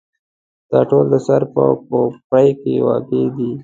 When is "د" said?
1.13-1.15